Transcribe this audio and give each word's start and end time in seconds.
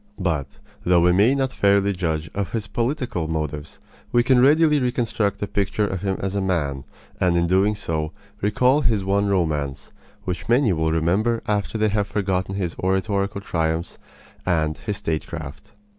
But, 0.17 0.47
though 0.83 1.01
we 1.01 1.11
may 1.11 1.35
not 1.35 1.51
fairly 1.51 1.93
judge 1.93 2.27
of 2.33 2.53
his 2.53 2.65
political 2.65 3.27
motives, 3.27 3.79
we 4.11 4.23
can 4.23 4.39
readily 4.41 4.79
reconstruct 4.79 5.39
a 5.43 5.45
picture 5.45 5.85
of 5.85 6.01
him 6.01 6.17
as 6.19 6.33
a 6.33 6.41
man, 6.41 6.85
and 7.19 7.37
in 7.37 7.45
doing 7.45 7.75
so 7.75 8.11
recall 8.41 8.81
his 8.81 9.05
one 9.05 9.27
romance, 9.27 9.91
which 10.23 10.49
many 10.49 10.73
will 10.73 10.91
remember 10.91 11.43
after 11.47 11.77
they 11.77 11.89
have 11.89 12.07
forgotten 12.07 12.55
his 12.55 12.75
oratorical 12.79 13.41
triumphs 13.41 13.99
and 14.43 14.77
his 14.79 14.97
statecraft. 14.97 15.73